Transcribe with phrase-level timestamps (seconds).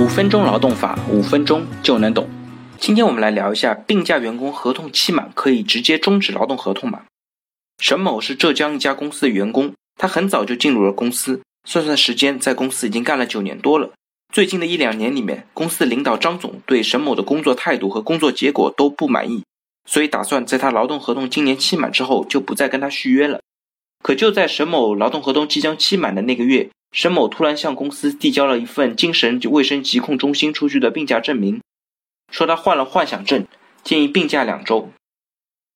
[0.00, 2.26] 五分钟劳动法，五分钟就能懂。
[2.78, 7.02] 今天我们来聊一下，病假员工合同期满可以直接终止劳动合同吗？
[7.82, 13.90] 沈某是浙江一家公司的员工，他很早就进入了公司，算算时间，在公司已经干了九年多了。
[14.32, 19.44] 最近的一两年里面，公司的领导张总对沈某的工作态度和工作结果都不满意，
[19.86, 23.40] 所以打算在他劳动合同今年期满之后就不再跟他续约了。
[24.02, 31.60] 可就在沈某劳动合同即将期满的那个月，沈某突然向公司递交了一份精神卫生疾控中心出具的病假证明，
[32.32, 33.46] 说他患了幻想症，
[33.84, 34.90] 建议病假两周。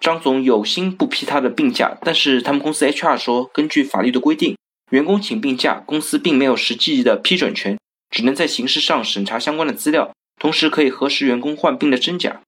[0.00, 4.56] 张总有心不批他的病假，但是他们公司 HR 说，根据法律的规定，
[4.90, 7.78] 员工请病假，公司并没有实际的批准权，
[8.10, 12.42] 只能在形式上审查相关的资料，同时可以核实员工患病的真假，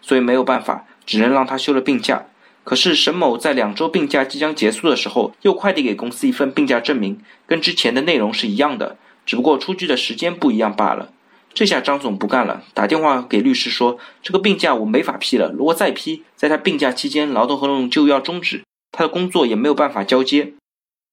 [0.00, 2.26] 所以没有办法，只能让他休了病假。
[2.66, 11.12] 可是沈某在两周病假即将结束的时候，又快递给公司一份病假证明，跟之前的内容是一样的，只不过出具的时间不一样罢了。
[11.54, 20.54] 这下张总不干了，打电话给律师说：“这个病假我没法批了，如果再批，在他病假期间，劳动合同就要终止，他的工作也没有办法交接。”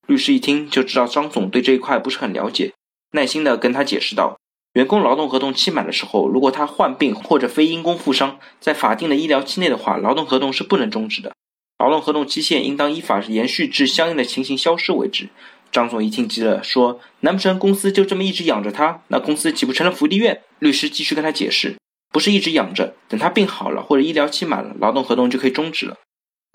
[0.07, 2.73] 律师一听就知道张总对这一块不是很了解，
[3.11, 4.39] 耐心的跟他解释道
[4.73, 11.31] ：“员工劳动合同期满的时候，如果他患病或者非因公负伤，在法定的医疗期内的话，劳动合同是不能终止的。”
[11.79, 15.29] 劳动合同期限应当依法延续至相应的情形消失为止。
[15.71, 19.01] 张总一听急了，说：“难不成公司就这么一直养着他？
[19.07, 21.75] 那公司岂不成了福利院？”律师继续跟他解释
[22.13, 25.97] ：“不是一直养着，等他病好了或者医疗期满了，劳动合同就可以终止了。”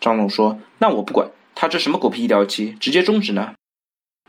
[0.01, 3.55] 张总说：“那我不管，他这什么狗屁医疗期，直接终止呢？”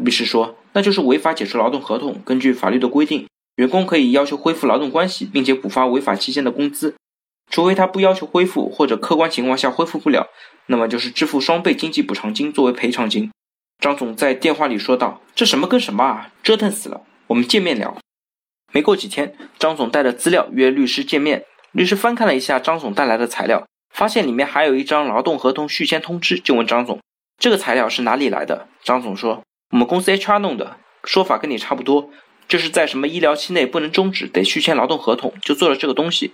[0.04, 2.20] 律师说：“那就是违法解除劳动合同。
[2.26, 6.96] 根据法律的规定，员工可以要求恢复劳动关系，并且补发违法期间的工资。”
[7.50, 10.28] 除非他不要求恢复，或者客观情况下恢复不了，
[10.68, 13.32] 那么就是支付双倍经济补偿金作为赔偿金。
[13.80, 17.02] 张总在电话里说道：“这什么跟什么啊，折腾死了！
[17.28, 17.98] 我们见面聊。”
[18.72, 21.46] 没过几天，张总带着资料约律师见面。
[21.72, 27.00] 律师翻看了一下张总带来的材料，发现里面还有一张劳动合同续签通知，就问张总
[27.40, 32.10] ：“这个材料是哪里来的？”张总说：“我们公司 HR 弄的，说法跟你差不多，
[32.48, 36.34] 就是在什么医疗期内不能终止，得续签劳动合同，就做了这个东西。”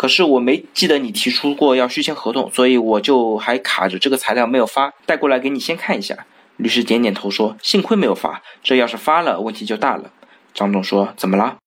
[0.00, 6.16] 可是我没记得你提出过要续签合同，所以我就还卡着这个材料没有发，带过来给你先看一下。
[6.56, 10.10] 律师点点头说：“幸亏没有发，这要是发了，问题就大了。”
[10.54, 11.58] 张总说：“怎么了？”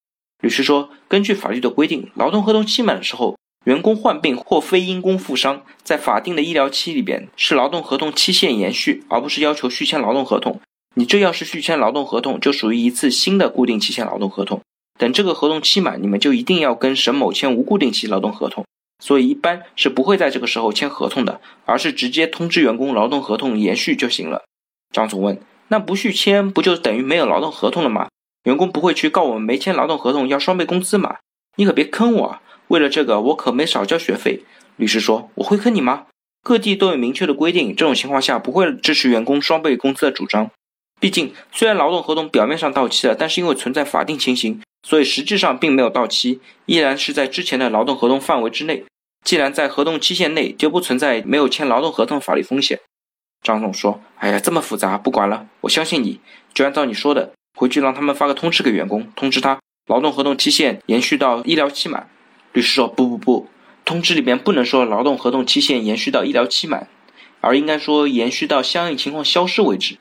[0.41, 10.59] 律师说：“根据法律的规定，劳动合同期满的时候，员工患病或非因公负伤，在法定的医疗期里边是劳动合同期限延续，而不是要求续签劳动合同。
[10.95, 14.59] 你这要是续签劳动合同，就属于一次新的固定期限劳动合同。”
[15.03, 18.65] 等这个合同期满，你们就一定要跟沈某签无固定期劳动合同，
[19.03, 24.45] 所以一般是不会在这个时候签合同的，而是直接通知员工劳动合同延续就行了。
[24.93, 28.07] 张总问：“那不续签不就等于没有劳动合同了吗？
[28.45, 31.17] 员工不会去告我们没签劳动合同要双倍工资吗？
[31.57, 34.45] 你可别坑我，为了这个我可没少交学费。”
[34.77, 36.05] 律师说：“我会坑你吗？
[36.41, 40.49] 各地都有明确的规定，这种情况下不会支持员工双倍工资的主张。
[41.01, 48.83] 毕竟虽然劳动合同表面上到期了，但是因为存在法定情形。”所以实际上并没有到期，依然是在之前的劳动合同范围之内。
[49.23, 52.81] 既然在合同期限内，就不存在没有签劳动合同法律风险。
[53.41, 56.19] 张总说：“哎呀，这么复杂，不管了，我相信你，
[56.53, 62.09] 就按照你说的，回去让他们发个通知给员工，通知他劳动合同期限延续到医疗期满。”
[62.51, 63.47] 律师说：“不不不，
[63.85, 66.89] 通知里面不能说劳动合同期限延续到医疗期满，
[67.39, 69.97] 而应该说延续到相应情况消失为止。”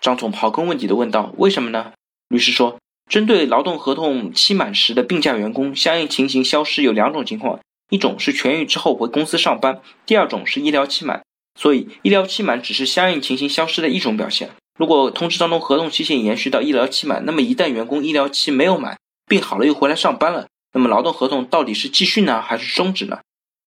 [0.00, 1.92] 张总刨根问底的问道：“为什么呢？”
[2.28, 2.76] 律师说。
[3.08, 7.58] 针对劳动合同期满时的病假员工，相应情形消失有两种情况：
[7.90, 11.22] 一种是痊愈之后回公司上班；第二种是医疗期满。
[11.58, 14.50] 所以，医疗期满只是相应情形消失的一种表现。
[14.78, 18.96] 如果通知当中合同期限延续到医疗期满，那么一旦员工医疗期没有满，
[19.26, 23.18] 病好了又回来上班了，那么劳动合同到底是继续呢，还是终止呢？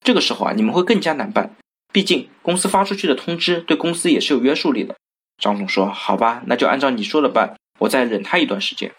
[0.06, 1.56] 这个时候啊，你们会更加难办。
[1.92, 4.96] 毕竟公司发出去的通知对公司也是有约束力的。
[5.38, 8.92] 张总说：“好吧，那就按照你说的办，我再忍他一段时间。”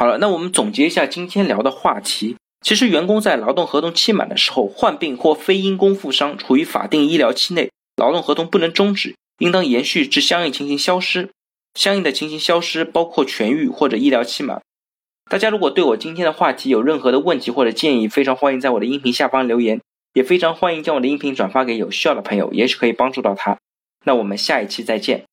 [0.00, 2.34] 好了，那我们总结一下今天聊的话题。
[2.62, 11.28] 其实，员工在劳动合同期满的时候患病或非因工负伤，处于法定医疗期内，劳动合同不能终止，应当延续至相应情形消失。
[11.74, 14.62] 相应的情形消失包括痊愈或者医疗期满。
[15.30, 19.82] 大家如果对我今天的话题有任何的问题或者建议，非常欢迎在我的音频下方留言，
[20.14, 23.58] 也非常欢迎将我的音频转发给有需要的朋友，也许可以帮助到他。
[24.06, 25.24] 那我们下一期再见。